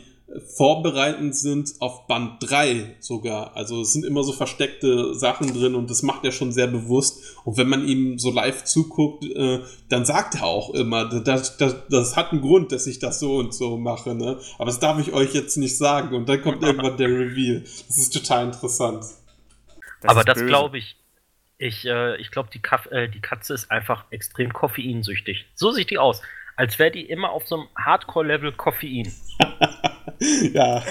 [0.56, 3.56] vorbereitend sind auf Band 3 sogar.
[3.56, 7.38] Also es sind immer so versteckte Sachen drin und das macht er schon sehr bewusst.
[7.44, 11.88] Und wenn man ihm so live zuguckt, äh, dann sagt er auch immer, das, das,
[11.90, 14.16] das hat einen Grund, dass ich das so und so mache.
[14.16, 14.40] Ne?
[14.56, 16.16] Aber das darf ich euch jetzt nicht sagen.
[16.16, 17.62] Und dann kommt irgendwann der Reveal.
[17.62, 19.04] Das ist total interessant.
[20.02, 20.96] Das Aber das glaube ich,
[21.58, 25.46] ich, äh, ich glaube, die, äh, die Katze ist einfach extrem koffeinsüchtig.
[25.56, 26.22] So sieht die aus.
[26.56, 29.12] Als wäre die immer auf so einem Hardcore-Level Koffein.
[30.54, 30.84] ja.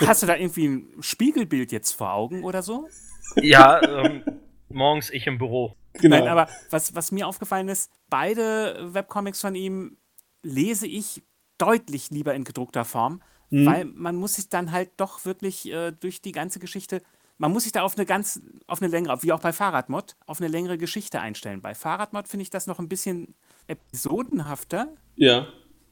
[0.00, 2.88] Hast du da irgendwie ein Spiegelbild jetzt vor Augen oder so?
[3.36, 4.22] Ja, ähm,
[4.68, 5.74] morgens ich im Büro.
[5.94, 6.16] Genau.
[6.16, 9.96] Nein, aber was, was mir aufgefallen ist, beide Webcomics von ihm
[10.42, 11.22] lese ich
[11.58, 13.66] deutlich lieber in gedruckter Form, mhm.
[13.66, 17.02] weil man muss sich dann halt doch wirklich äh, durch die ganze Geschichte
[17.38, 20.40] man muss sich da auf eine ganz, auf eine längere, wie auch bei Fahrradmod, auf
[20.40, 21.60] eine längere Geschichte einstellen.
[21.60, 23.34] Bei Fahrradmod finde ich das noch ein bisschen
[23.66, 24.88] episodenhafter.
[25.16, 25.46] Ja.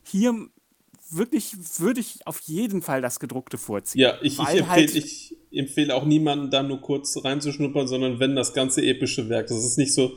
[0.05, 0.49] Hier
[1.17, 4.01] wirklich würde ich auf jeden Fall das gedruckte vorziehen.
[4.01, 8.35] Ja, ich, ich empfehle halt ich empfehle auch niemanden da nur kurz reinzuschnuppern, sondern wenn
[8.35, 9.49] das ganze epische Werk.
[9.49, 10.17] Das ist nicht so,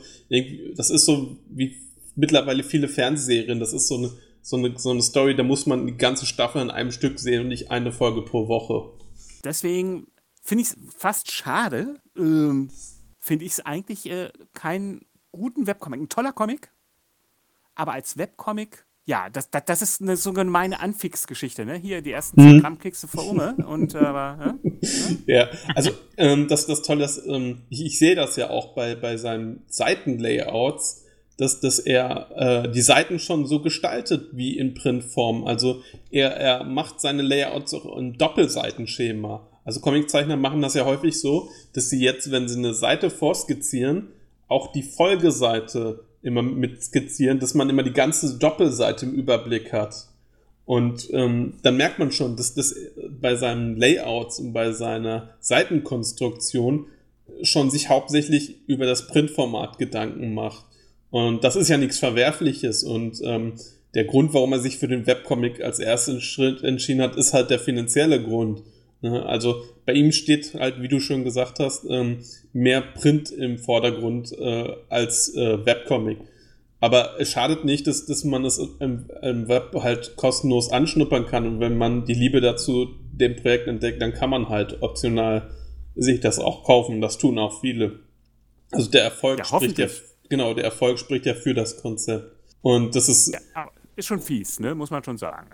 [0.76, 1.76] das ist so wie
[2.14, 3.60] mittlerweile viele Fernsehserien.
[3.60, 4.10] Das ist so eine,
[4.42, 7.42] so eine, so eine Story, da muss man die ganze Staffel in einem Stück sehen
[7.42, 8.90] und nicht eine Folge pro Woche.
[9.44, 10.06] Deswegen
[10.42, 12.00] finde ich es fast schade.
[12.16, 12.70] Ähm,
[13.18, 16.00] finde ich es eigentlich äh, keinen guten Webcomic.
[16.00, 16.70] Ein toller Comic,
[17.74, 21.76] aber als Webcomic, ja, das, das, das ist eine so gemeine Anfix-Geschichte, ne?
[21.76, 22.60] Hier, die ersten 10 mhm.
[22.60, 24.80] Gramm kriegst du vor Ume und äh, aber, ja?
[25.26, 28.96] ja, also ähm, das, das Tolle ist, ähm, ich, ich sehe das ja auch bei,
[28.96, 31.04] bei seinen Seitenlayouts,
[31.38, 35.46] dass, dass er äh, die Seiten schon so gestaltet wie in Printform.
[35.46, 39.46] Also er, er macht seine Layouts auch in Doppelseitenschema.
[39.64, 44.08] Also Comiczeichner machen das ja häufig so, dass sie jetzt, wenn sie eine Seite vorskizzieren,
[44.48, 50.08] auch die Folgeseite immer mit skizzieren, dass man immer die ganze Doppelseite im Überblick hat.
[50.64, 52.74] Und ähm, dann merkt man schon, dass das
[53.20, 56.86] bei seinen Layouts und bei seiner Seitenkonstruktion
[57.42, 60.64] schon sich hauptsächlich über das Printformat Gedanken macht.
[61.10, 62.82] Und das ist ja nichts Verwerfliches.
[62.82, 63.54] Und ähm,
[63.94, 67.50] der Grund, warum er sich für den Webcomic als ersten Schritt entschieden hat, ist halt
[67.50, 68.62] der finanzielle Grund.
[69.00, 69.24] Ne?
[69.24, 72.18] Also bei ihm steht halt, wie du schon gesagt hast, ähm,
[72.52, 76.18] mehr Print im Vordergrund äh, als äh, Webcomic.
[76.80, 81.46] Aber es schadet nicht, dass, dass man es im, im, Web halt kostenlos anschnuppern kann.
[81.46, 85.50] Und wenn man die Liebe dazu dem Projekt entdeckt, dann kann man halt optional
[85.94, 87.00] sich das auch kaufen.
[87.00, 88.00] Das tun auch viele.
[88.72, 89.86] Also der Erfolg ja, spricht ja,
[90.28, 92.30] genau, der Erfolg spricht ja für das Konzept.
[92.60, 93.32] Und das ist.
[93.32, 94.74] Ja, ist schon fies, ne?
[94.74, 95.48] Muss man schon sagen.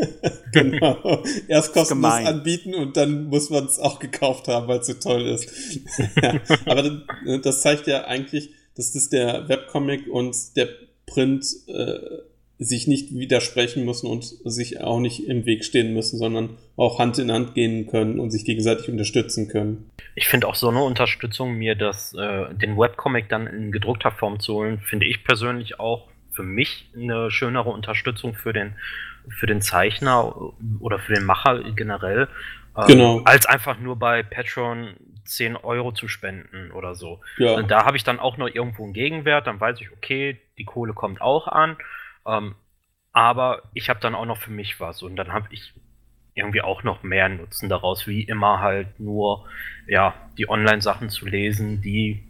[0.52, 1.22] genau.
[1.46, 5.22] Erst kostenlos anbieten und dann muss man es auch gekauft haben, weil es so toll
[5.26, 5.78] ist.
[6.22, 6.40] ja.
[6.64, 7.02] Aber
[7.42, 10.68] das zeigt ja eigentlich, dass das der Webcomic und der
[11.06, 11.98] Print äh,
[12.58, 17.18] sich nicht widersprechen müssen und sich auch nicht im Weg stehen müssen, sondern auch Hand
[17.18, 19.90] in Hand gehen können und sich gegenseitig unterstützen können.
[20.14, 24.40] Ich finde auch so eine Unterstützung, mir das, äh, den Webcomic dann in gedruckter Form
[24.40, 28.74] zu holen, finde ich persönlich auch für mich eine schönere Unterstützung für den,
[29.28, 30.34] für den Zeichner
[30.80, 32.28] oder für den Macher generell,
[32.76, 33.22] ähm, genau.
[33.24, 37.20] als einfach nur bei Patreon 10 Euro zu spenden oder so.
[37.36, 37.54] Ja.
[37.54, 40.64] Und da habe ich dann auch noch irgendwo einen Gegenwert, dann weiß ich, okay, die
[40.64, 41.76] Kohle kommt auch an,
[42.26, 42.54] ähm,
[43.12, 45.74] aber ich habe dann auch noch für mich was und dann habe ich
[46.34, 49.46] irgendwie auch noch mehr Nutzen daraus, wie immer halt nur
[49.86, 52.26] ja die Online-Sachen zu lesen, die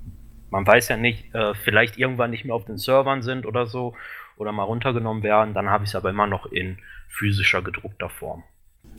[0.53, 3.95] man weiß ja nicht, äh, vielleicht irgendwann nicht mehr auf den Servern sind oder so
[4.37, 8.45] oder mal runtergenommen werden, dann habe ich es aber immer noch in physischer gedruckter Form.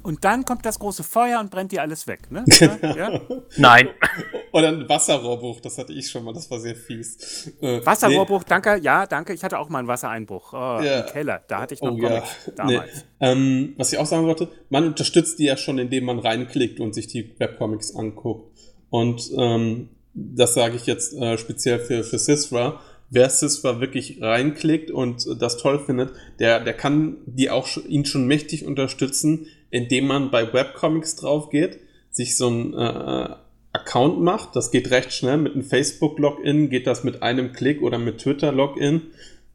[0.02, 2.44] Und dann kommt das große Feuer und brennt dir alles weg, ne?
[2.82, 3.22] ja?
[3.56, 3.90] Nein.
[4.52, 7.54] Oder ein Wasserrohrbruch, das hatte ich schon mal, das war sehr fies.
[7.62, 8.50] Äh, Wasserrohrbruch, nee.
[8.50, 9.34] danke, ja, danke.
[9.34, 11.02] Ich hatte auch mal einen Wassereinbruch oh, ja.
[11.02, 11.42] im Keller.
[11.48, 12.54] Da hatte ich noch oh, Comics ja.
[12.54, 13.06] damals.
[13.20, 13.28] Nee.
[13.28, 16.94] Ähm, was ich auch sagen wollte, man unterstützt die ja schon, indem man reinklickt und
[16.94, 18.52] sich die Webcomics anguckt.
[18.90, 24.92] Und ähm, das sage ich jetzt äh, speziell für, für Sysra, wer Sysra wirklich reinklickt
[24.92, 30.32] und das toll findet, der, der kann die auch ihn schon mächtig unterstützen, indem man
[30.32, 31.80] bei Webcomics drauf geht,
[32.12, 33.36] sich so ein äh,
[33.74, 34.56] Account macht.
[34.56, 35.38] Das geht recht schnell.
[35.38, 39.02] Mit einem Facebook-Login geht das mit einem Klick oder mit Twitter-Login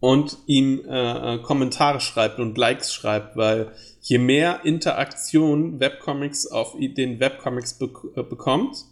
[0.01, 7.21] und ihm äh, Kommentare schreibt und Likes schreibt, weil je mehr Interaktion Webcomics auf den
[7.21, 8.85] Webcomics be äh, bekommt,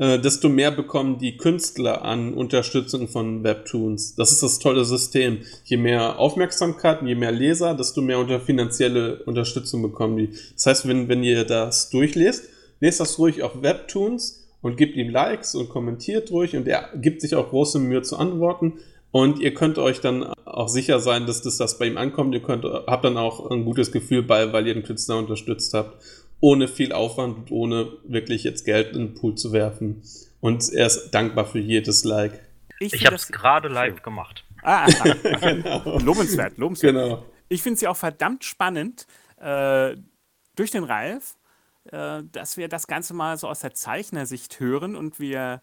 [0.00, 4.14] äh, desto mehr bekommen die Künstler an Unterstützung von Webtoons.
[4.14, 5.40] Das ist das tolle System.
[5.64, 10.30] Je mehr Aufmerksamkeit, je mehr Leser, desto mehr unter finanzielle Unterstützung bekommen die.
[10.54, 12.48] Das heißt, wenn, wenn ihr das durchlest,
[12.80, 17.20] lest das ruhig auf Webtoons und gebt ihm Likes und kommentiert ruhig und er gibt
[17.20, 18.78] sich auch große Mühe zu antworten.
[19.12, 22.32] Und ihr könnt euch dann auch sicher sein, dass das, das bei ihm ankommt.
[22.32, 26.02] Ihr könnt, habt dann auch ein gutes Gefühl bei, weil ihr den Künstler unterstützt habt.
[26.40, 30.02] Ohne viel Aufwand und ohne wirklich jetzt Geld in den Pool zu werfen.
[30.40, 32.40] Und er ist dankbar für jedes Like.
[32.78, 34.44] Ich, ich habe es gerade live gemacht.
[34.62, 34.86] Ah,
[35.40, 35.98] genau.
[35.98, 36.94] lobenswert, lobenswert.
[36.94, 37.24] Genau.
[37.48, 39.06] Ich finde es ja auch verdammt spannend,
[39.38, 39.96] äh,
[40.56, 41.36] durch den Ralf,
[41.84, 45.62] äh, dass wir das Ganze mal so aus der Zeichnersicht hören und wir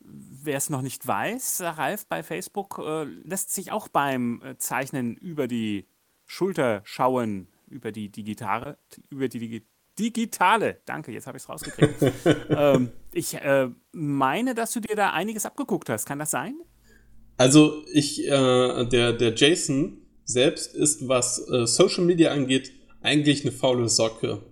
[0.00, 5.16] wer es noch nicht weiß, Ralf bei Facebook äh, lässt sich auch beim äh, Zeichnen
[5.16, 5.86] über die
[6.26, 8.78] Schulter schauen, über die digitale,
[9.10, 9.66] über die
[9.98, 11.94] digitale, danke, jetzt habe ich es rausgekriegt.
[12.50, 16.06] ähm, ich äh, meine, dass du dir da einiges abgeguckt hast.
[16.06, 16.54] Kann das sein?
[17.36, 23.52] Also ich, äh, der, der Jason selbst ist, was äh, Social Media angeht, eigentlich eine
[23.52, 24.42] faule Socke.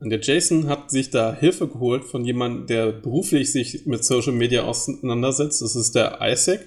[0.00, 4.32] Und der Jason hat sich da Hilfe geholt von jemandem, der beruflich sich mit Social
[4.32, 5.62] Media auseinandersetzt.
[5.62, 6.60] Das ist der Isaac,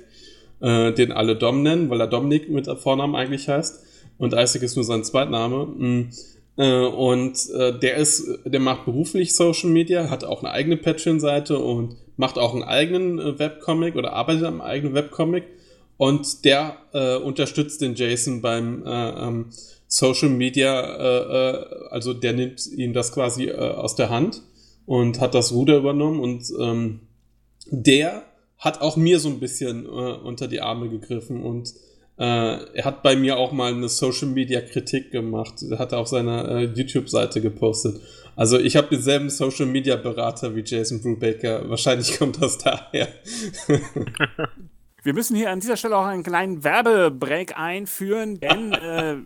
[0.61, 3.83] äh, den alle Dom nennen, weil er Dominik mit Vornamen eigentlich heißt.
[4.17, 6.09] Und Isaac ist nur sein Zweitname.
[6.57, 11.59] Äh, und äh, der ist, der macht beruflich Social Media, hat auch eine eigene Patreon-Seite
[11.59, 15.43] und macht auch einen eigenen äh, Webcomic oder arbeitet am eigenen Webcomic.
[15.97, 19.45] Und der äh, unterstützt den Jason beim äh, ähm,
[19.87, 24.41] Social Media, äh, äh, also der nimmt ihm das quasi äh, aus der Hand
[24.85, 26.99] und hat das Ruder übernommen und ähm,
[27.69, 28.23] der
[28.57, 31.73] hat auch mir so ein bisschen äh, unter die Arme gegriffen und
[32.23, 35.55] er hat bei mir auch mal eine Social Media Kritik gemacht.
[35.69, 38.01] Er hat auf seiner äh, YouTube-Seite gepostet.
[38.35, 41.69] Also ich habe denselben Social Media Berater wie Jason Brubaker.
[41.69, 43.07] Wahrscheinlich kommt das daher.
[45.05, 49.17] Wir müssen hier an dieser Stelle auch einen kleinen Werbebreak einführen, denn, äh,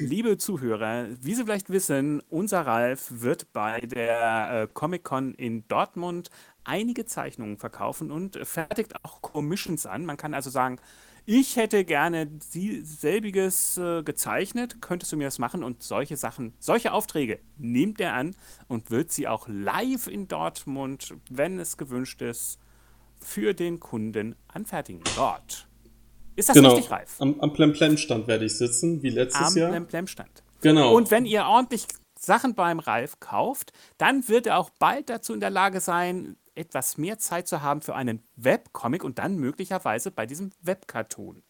[0.00, 6.30] liebe Zuhörer, wie Sie vielleicht wissen, unser Ralf wird bei der äh, Comic-Con in Dortmund
[6.64, 10.06] einige Zeichnungen verkaufen und fertigt auch Commissions an.
[10.06, 10.78] Man kann also sagen,
[11.26, 15.64] ich hätte gerne selbiges äh, gezeichnet, könntest du mir das machen?
[15.64, 18.36] Und solche Sachen, solche Aufträge nimmt er an
[18.68, 22.58] und wird sie auch live in Dortmund, wenn es gewünscht ist,
[23.18, 25.02] für den Kunden anfertigen.
[25.16, 25.66] Dort.
[26.36, 26.74] Ist das genau.
[26.74, 27.16] richtig, Ralf?
[27.18, 29.68] Am, am Plemplem-Stand werde ich sitzen, wie letztes am Jahr.
[29.68, 30.44] Am Plemplem-Stand.
[30.60, 30.94] Genau.
[30.94, 31.86] Und wenn ihr ordentlich
[32.18, 36.98] Sachen beim Ralf kauft, dann wird er auch bald dazu in der Lage sein, etwas
[36.98, 41.42] mehr Zeit zu haben für einen Webcomic und dann möglicherweise bei diesem Webcartoon.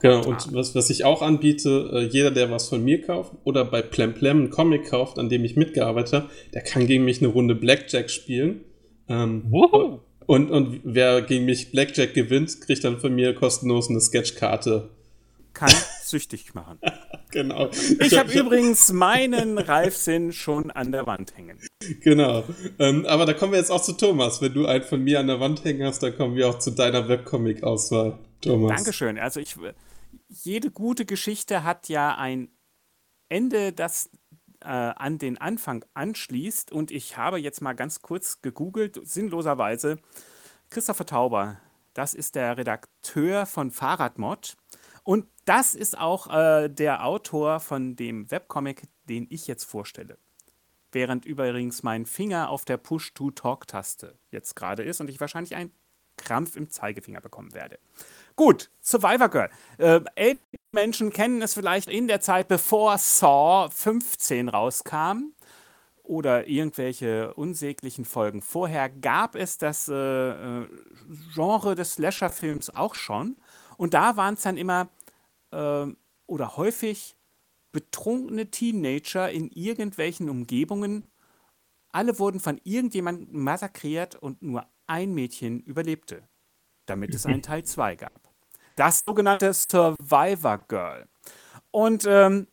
[0.00, 3.64] Genau, und was, was ich auch anbiete, äh, jeder, der was von mir kauft oder
[3.64, 7.28] bei Plemplem einen Comic kauft, an dem ich mitgearbeitet habe, der kann gegen mich eine
[7.28, 8.64] Runde Blackjack spielen.
[9.08, 10.00] Ähm, wow.
[10.26, 14.90] Und, und wer gegen mich Blackjack gewinnt, kriegt dann von mir kostenlos eine Sketchkarte.
[15.52, 16.78] Kann süchtig machen.
[17.30, 17.68] Genau.
[18.00, 21.58] Ich, habe hab, übrigens meinen Reifsinn schon an der Wand hängen.
[22.02, 22.44] Genau.
[22.78, 24.40] Ähm, aber da kommen wir jetzt auch zu Thomas.
[24.40, 26.70] Wenn du einen von mir an der Wand hängen hast, dann kommen wir auch zu
[26.70, 28.18] deiner Webcomic-Auswahl.
[28.40, 28.76] Thomas.
[28.76, 29.18] Dankeschön.
[29.18, 29.56] Also ich,
[30.28, 32.48] jede gute Geschichte hat ja ein
[33.28, 34.10] Ende, das
[34.60, 36.72] äh, an den Anfang anschließt.
[36.72, 39.98] Und ich habe jetzt mal ganz kurz gegoogelt, sinnloserweise.
[40.70, 41.60] Christopher Tauber,
[41.94, 44.56] das ist der Redakteur von Fahrradmod.
[45.08, 50.18] Und das ist auch äh, der Autor von dem Webcomic, den ich jetzt vorstelle.
[50.92, 55.72] Während übrigens mein Finger auf der Push-to-Talk-Taste jetzt gerade ist und ich wahrscheinlich einen
[56.18, 57.78] Krampf im Zeigefinger bekommen werde.
[58.36, 59.48] Gut, Survivor Girl.
[59.78, 60.36] Äh,
[60.72, 65.32] Menschen kennen es vielleicht in der Zeit, bevor Saw 15 rauskam
[66.02, 70.66] oder irgendwelche unsäglichen Folgen vorher, gab es das äh, äh
[71.32, 73.38] Genre des Slasher-Films auch schon.
[73.78, 74.90] Und da waren es dann immer
[75.50, 75.86] äh,
[76.26, 77.16] oder häufig
[77.72, 81.06] betrunkene Teenager in irgendwelchen Umgebungen.
[81.90, 86.22] Alle wurden von irgendjemandem massakriert und nur ein Mädchen überlebte,
[86.86, 88.20] damit es einen Teil 2 gab.
[88.76, 91.08] Das sogenannte Survivor Girl.
[91.70, 92.46] Und ähm,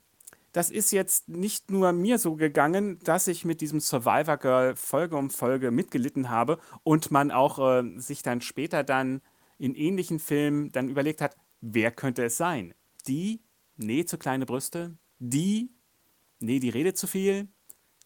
[0.51, 5.17] das ist jetzt nicht nur mir so gegangen, dass ich mit diesem Survivor Girl Folge
[5.17, 9.21] um Folge mitgelitten habe und man auch äh, sich dann später dann
[9.57, 12.73] in ähnlichen Filmen dann überlegt hat, wer könnte es sein?
[13.07, 13.41] Die,
[13.77, 15.71] nee, zu kleine Brüste, die,
[16.39, 17.47] nee, die redet zu viel,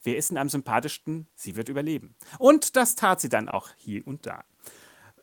[0.03, 1.27] wer ist denn am sympathischsten?
[1.35, 2.15] Sie wird überleben.
[2.37, 4.43] Und das tat sie dann auch hier und da.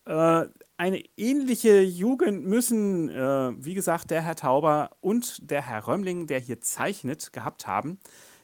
[0.07, 6.27] Äh, eine ähnliche Jugend müssen, äh, wie gesagt, der Herr Tauber und der Herr Römmling,
[6.27, 7.99] der hier zeichnet, gehabt haben.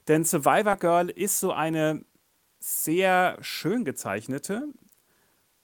[0.09, 2.05] Denn Survivor Girl ist so eine
[2.59, 4.69] sehr schön gezeichnete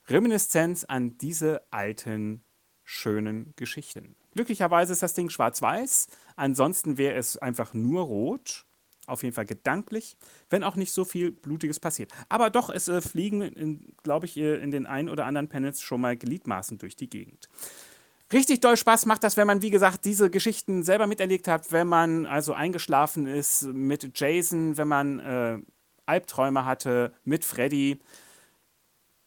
[0.07, 2.44] Reminiszenz an diese alten,
[2.85, 4.17] schönen Geschichten.
[4.38, 8.66] Glücklicherweise ist das Ding schwarz-weiß, ansonsten wäre es einfach nur rot
[9.09, 10.16] auf jeden Fall gedanklich,
[10.48, 12.12] wenn auch nicht so viel Blutiges passiert.
[12.29, 16.16] Aber doch, es äh, fliegen, glaube ich, in den ein oder anderen Panels schon mal
[16.16, 17.48] Gliedmaßen durch die Gegend.
[18.33, 21.88] Richtig doll Spaß macht das, wenn man, wie gesagt, diese Geschichten selber miterlebt hat, wenn
[21.88, 25.59] man also eingeschlafen ist mit Jason, wenn man äh,
[26.07, 27.98] Albträume hatte mit Freddy,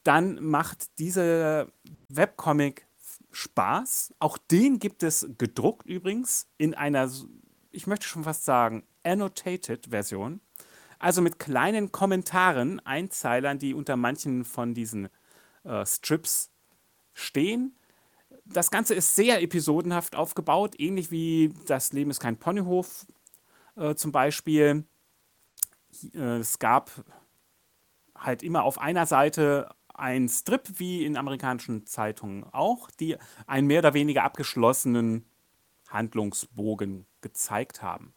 [0.04, 1.68] dann macht diese
[2.08, 2.88] Webcomic
[3.32, 4.14] Spaß.
[4.20, 7.10] Auch den gibt es gedruckt übrigens in einer,
[7.72, 10.42] ich möchte schon fast sagen, annotated Version.
[11.00, 15.10] Also mit kleinen Kommentaren, Einzeilern, die unter manchen von diesen
[15.64, 16.52] äh, Strips
[17.14, 17.76] stehen.
[18.46, 23.08] Das Ganze ist sehr episodenhaft aufgebaut, ähnlich wie Das Leben ist kein Ponyhof
[23.76, 24.86] äh, zum Beispiel.
[26.14, 26.92] Äh, es gab
[28.16, 33.80] halt immer auf einer Seite ein Strip, wie in amerikanischen Zeitungen auch, die einen mehr
[33.80, 35.26] oder weniger abgeschlossenen
[35.90, 38.14] Handlungsbogen gezeigt haben.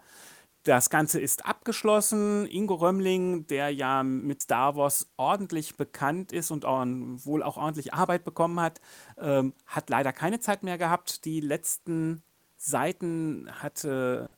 [0.65, 2.47] Das Ganze ist abgeschlossen.
[2.47, 7.93] Ingo Römmling, der ja mit Star Wars ordentlich bekannt ist und auch, wohl auch ordentlich
[7.93, 8.81] Arbeit bekommen hat,
[9.19, 11.27] ähm, hat leider keine Zeit mehr gehabt.
[11.27, 12.23] Die letzten
[12.57, 14.31] Seiten hatte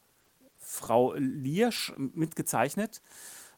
[0.58, 3.02] Frau Liersch mitgezeichnet.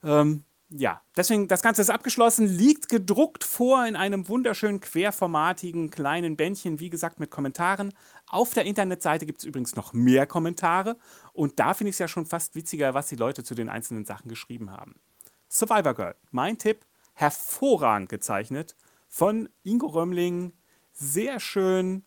[0.04, 6.36] Ähm, ja, deswegen, das Ganze ist abgeschlossen, liegt gedruckt vor in einem wunderschönen querformatigen kleinen
[6.36, 7.94] Bändchen, wie gesagt, mit Kommentaren.
[8.26, 10.98] Auf der Internetseite gibt es übrigens noch mehr Kommentare
[11.32, 14.04] und da finde ich es ja schon fast witziger, was die Leute zu den einzelnen
[14.04, 14.96] Sachen geschrieben haben.
[15.48, 18.76] Survivor Girl, mein Tipp, hervorragend gezeichnet
[19.08, 20.52] von Ingo Römmling,
[20.92, 22.04] sehr schön,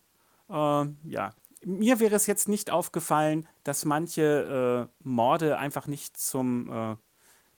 [0.50, 1.34] äh, ja.
[1.64, 6.96] Mir wäre es jetzt nicht aufgefallen, dass manche äh, Morde einfach nicht zum äh,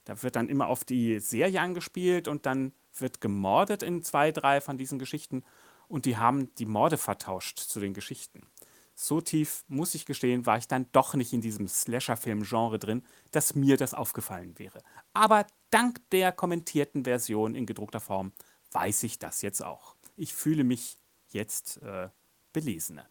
[0.05, 4.61] da wird dann immer auf die Serie angespielt und dann wird gemordet in zwei, drei
[4.61, 5.43] von diesen Geschichten
[5.87, 8.47] und die haben die Morde vertauscht zu den Geschichten.
[8.95, 13.55] So tief, muss ich gestehen, war ich dann doch nicht in diesem Slasher-Film-Genre drin, dass
[13.55, 14.83] mir das aufgefallen wäre.
[15.13, 18.33] Aber dank der kommentierten Version in gedruckter Form
[18.71, 19.95] weiß ich das jetzt auch.
[20.15, 20.97] Ich fühle mich
[21.29, 22.09] jetzt äh,
[22.53, 23.09] belesener.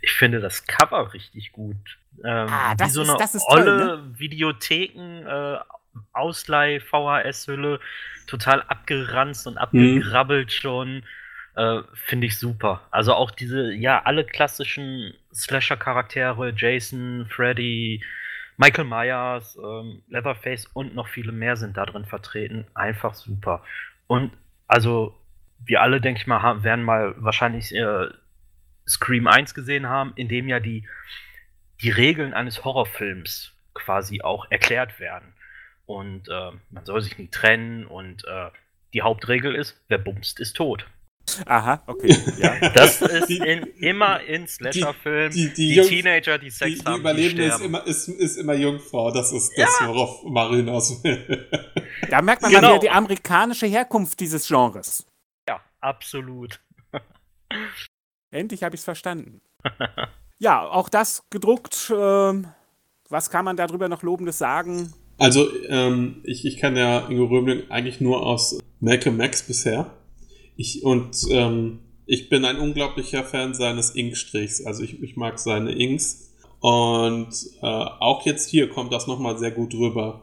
[0.00, 1.76] Ich finde das Cover richtig gut.
[2.24, 4.18] Ähm, ah, das, wie so ist, das ist olle toll, ne?
[4.18, 5.60] Videotheken äh,
[6.12, 7.80] Ausleih VHS-Hülle,
[8.26, 10.50] total abgeranzt und abgegrabbelt mhm.
[10.50, 11.02] schon.
[11.56, 12.82] Äh, Finde ich super.
[12.90, 18.02] Also auch diese, ja, alle klassischen Slasher-Charaktere, Jason, Freddy,
[18.56, 22.66] Michael Myers, ähm, Leatherface und noch viele mehr sind da drin vertreten.
[22.74, 23.62] Einfach super.
[24.06, 24.32] Und
[24.66, 25.14] also,
[25.64, 28.08] wir alle, denke ich mal, haben, werden mal wahrscheinlich äh,
[28.86, 30.86] Scream 1 gesehen haben, in dem ja die,
[31.82, 35.32] die Regeln eines Horrorfilms quasi auch erklärt werden.
[35.88, 38.50] Und äh, man soll sich nie trennen und äh,
[38.92, 40.86] die Hauptregel ist, wer bumst, ist tot.
[41.46, 42.14] Aha, okay.
[42.38, 42.68] Ja.
[42.70, 45.32] Das ist in, immer in Slasher-Filmen.
[45.32, 48.36] Die, die, die, die Teenager, die Sex die, haben, die Überlebende ist immer, ist, ist
[48.36, 49.10] immer Jungfrau.
[49.12, 49.64] Das ist ja.
[49.64, 51.48] das, worauf Mario hinaus will.
[52.10, 52.72] Da merkt man genau.
[52.72, 55.06] mal die amerikanische Herkunft dieses Genres.
[55.48, 56.60] Ja, absolut.
[58.30, 59.40] Endlich habe ich es verstanden.
[60.38, 61.90] ja, auch das gedruckt.
[61.90, 62.42] Äh,
[63.08, 64.92] was kann man darüber noch Lobendes sagen?
[65.18, 69.90] Also, ähm, ich, ich kann ja Ingo Römling eigentlich nur aus Malcolm Max bisher.
[70.56, 74.64] Ich, und ähm, ich bin ein unglaublicher Fan seines Inkstrichs.
[74.64, 76.32] Also ich, ich mag seine Inks.
[76.60, 77.28] Und
[77.62, 80.22] äh, auch jetzt hier kommt das nochmal sehr gut rüber.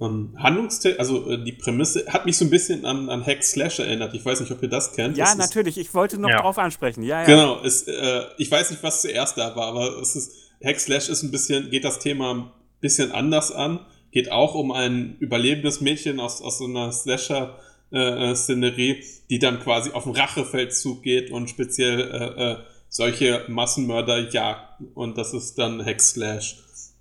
[0.00, 3.78] Ähm, Handlungstext, also äh, die Prämisse hat mich so ein bisschen an, an Hack Slash
[3.78, 4.14] erinnert.
[4.14, 5.16] Ich weiß nicht, ob ihr das kennt.
[5.16, 5.78] Ja, das natürlich.
[5.78, 6.40] ich wollte noch ja.
[6.40, 7.02] drauf ansprechen.
[7.02, 7.26] Ja, ja.
[7.26, 7.60] Genau.
[7.62, 10.32] Es, äh, ich weiß nicht, was zuerst da war, aber es ist
[10.64, 13.80] Hack Slash ist ein bisschen geht das Thema ein bisschen anders an
[14.16, 19.90] geht auch um ein überlebendes Mädchen aus, aus so einer Slasher-Szenerie, äh, die dann quasi
[19.90, 22.56] auf den Rachefeldzug geht und speziell äh, äh,
[22.88, 24.80] solche Massenmörder jagt.
[24.94, 26.56] Und das ist dann Hexslash.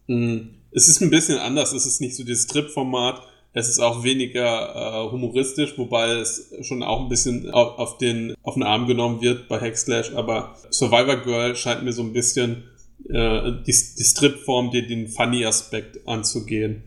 [0.07, 0.55] Mhm.
[0.71, 3.21] Es ist ein bisschen anders, es ist nicht so dieses Strip-Format.
[3.53, 8.35] Es ist auch weniger äh, humoristisch, wobei es schon auch ein bisschen auf, auf, den,
[8.43, 10.11] auf den Arm genommen wird bei Hexslash.
[10.15, 12.65] Aber Survivor Girl scheint mir so ein bisschen
[13.07, 16.83] äh, die, die Strip-Form, den Funny-Aspekt anzugehen.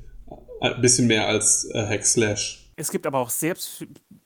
[0.61, 2.71] Ein bisschen mehr als äh, Hackslash.
[2.77, 3.57] Es gibt aber auch sehr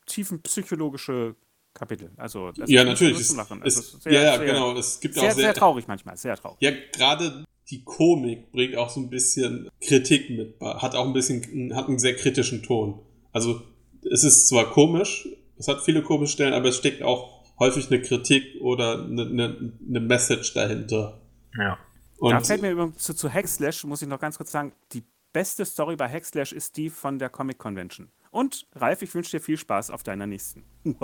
[0.06, 1.34] tiefen psychologische
[1.74, 2.10] Kapitel.
[2.16, 3.18] Also das ja, natürlich.
[3.20, 4.76] Es, also es, sehr, ja, ja, sehr, genau.
[4.76, 6.58] Es gibt sehr, auch sehr, sehr traurig manchmal, sehr traurig.
[6.60, 11.74] Ja, gerade die Komik bringt auch so ein bisschen Kritik mit, hat auch ein bisschen,
[11.74, 13.00] hat einen sehr kritischen Ton.
[13.32, 13.62] Also
[14.10, 18.02] es ist zwar komisch, es hat viele komische Stellen, aber es steckt auch häufig eine
[18.02, 21.20] Kritik oder eine, eine, eine Message dahinter.
[21.56, 21.78] Ja.
[22.18, 25.02] Und da fällt mir übrigens zu, zu Hackslash, muss ich noch ganz kurz sagen, die
[25.32, 28.10] beste Story bei Hackslash ist die von der Comic Convention.
[28.30, 30.64] Und Ralf, ich wünsche dir viel Spaß auf deiner nächsten.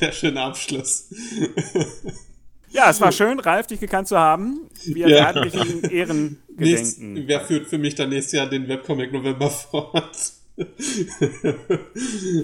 [0.00, 1.10] Sehr schöner Abschluss.
[2.70, 4.68] Ja, es war schön, Ralf, dich gekannt zu haben.
[4.84, 5.34] Wir ja.
[5.34, 7.12] werden dich in Ehren gedenken.
[7.12, 10.32] Nächst, wer führt für mich dann nächstes Jahr den Webcomic November fort?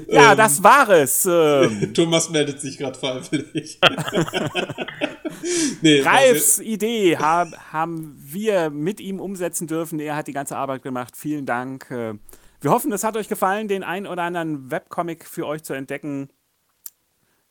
[0.09, 1.27] Ja, ähm, das war es.
[1.27, 1.93] Ähm.
[1.95, 3.79] Thomas meldet sich gerade freiwillig.
[5.83, 10.01] nee, Ralfs Idee hab, haben wir mit ihm umsetzen dürfen.
[10.01, 11.17] Er hat die ganze Arbeit gemacht.
[11.17, 11.91] Vielen Dank.
[11.91, 12.15] Äh,
[12.61, 16.31] wir hoffen, es hat euch gefallen, den ein oder anderen Webcomic für euch zu entdecken.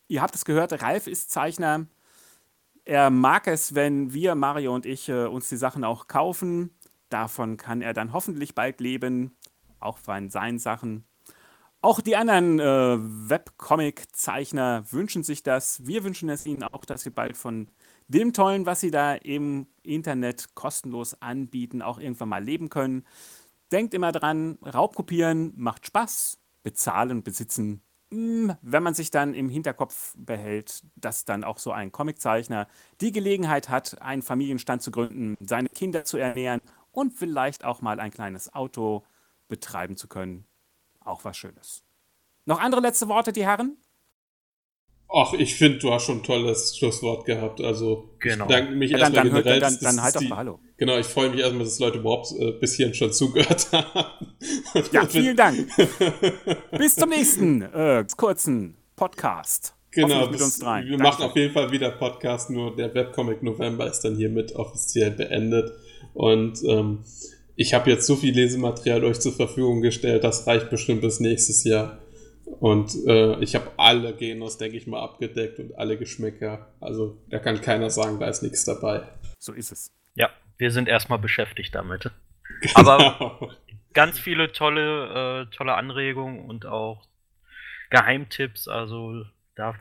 [0.08, 1.86] Ihr habt es gehört, Ralf ist Zeichner.
[2.84, 6.72] Er mag es, wenn wir, Mario und ich, äh, uns die Sachen auch kaufen.
[7.10, 9.37] Davon kann er dann hoffentlich bald leben,
[9.80, 11.06] auch von seinen Sachen.
[11.82, 12.98] Auch die anderen äh,
[13.30, 15.86] Webcomic-Zeichner wünschen sich das.
[15.86, 17.70] Wir wünschen es ihnen auch, dass sie bald von
[18.08, 23.06] dem Tollen, was sie da im Internet kostenlos anbieten, auch irgendwann mal leben können.
[23.72, 27.82] Denkt immer dran, Raubkopieren macht Spaß, bezahlen, besitzen.
[28.12, 32.68] Hm, wenn man sich dann im Hinterkopf behält, dass dann auch so ein Comiczeichner
[33.02, 36.62] die Gelegenheit hat, einen Familienstand zu gründen, seine Kinder zu ernähren
[36.92, 39.04] und vielleicht auch mal ein kleines Auto
[39.48, 40.46] betreiben zu können.
[41.00, 41.84] Auch was Schönes.
[42.46, 43.78] Noch andere letzte Worte, die Herren?
[45.10, 47.62] Ach, ich finde, du hast schon ein tolles Schlusswort gehabt.
[47.62, 48.44] Also, genau.
[48.46, 49.60] ich danke mich ja, erstmal dann, generell.
[49.60, 50.60] Dann, dann, dann halt doch mal Hallo.
[50.76, 54.36] Genau, ich freue mich erstmal, dass Leute überhaupt äh, bis hierhin schon zugehört haben.
[54.92, 55.70] ja, vielen Dank.
[56.78, 59.74] bis zum nächsten äh, kurzen Podcast.
[59.92, 60.84] Genau, mit uns drei.
[60.84, 61.04] wir Danke.
[61.04, 65.72] machen auf jeden Fall wieder Podcast, nur der Webcomic November ist dann hiermit offiziell beendet.
[66.14, 67.04] Und ähm,
[67.58, 71.64] ich habe jetzt so viel Lesematerial euch zur Verfügung gestellt, das reicht bestimmt bis nächstes
[71.64, 71.98] Jahr.
[72.46, 76.72] Und äh, ich habe alle Genos, denke ich mal, abgedeckt und alle Geschmäcker.
[76.80, 79.08] Also da kann keiner sagen, da ist nichts dabei.
[79.40, 79.92] So ist es.
[80.14, 82.12] Ja, wir sind erstmal beschäftigt damit.
[82.62, 82.90] Genau.
[82.90, 83.58] Aber
[83.94, 87.08] ganz viele tolle, äh, tolle Anregungen und auch
[87.90, 88.68] Geheimtipps.
[88.68, 89.76] Also da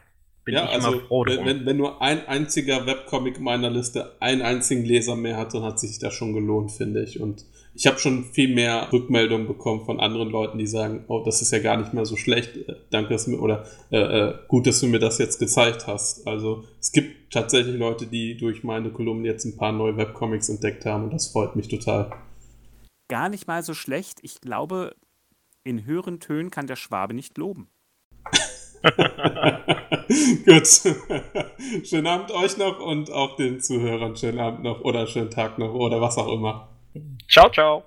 [0.45, 1.45] bin ja, ich also, immer froh drum.
[1.45, 5.79] Wenn, wenn nur ein einziger Webcomic meiner Liste einen einzigen Leser mehr hat, dann hat
[5.79, 7.21] sich das schon gelohnt, finde ich.
[7.21, 7.45] Und
[7.77, 11.53] ich habe schon viel mehr Rückmeldungen bekommen von anderen Leuten, die sagen, oh, das ist
[11.53, 14.81] ja gar nicht mehr so schlecht, äh, danke dass mir oder äh, äh, gut, dass
[14.81, 16.27] du mir das jetzt gezeigt hast.
[16.27, 20.87] Also es gibt tatsächlich Leute, die durch meine Kolumnen jetzt ein paar neue Webcomics entdeckt
[20.87, 22.11] haben und das freut mich total.
[23.09, 24.21] Gar nicht mal so schlecht.
[24.23, 24.97] Ich glaube,
[25.63, 27.69] in höheren Tönen kann der Schwabe nicht loben.
[30.47, 30.67] Gut.
[31.85, 35.75] schönen Abend euch noch und auch den Zuhörern schönen Abend noch oder schönen Tag noch
[35.75, 36.76] oder was auch immer.
[37.29, 37.85] Tchau, tchau.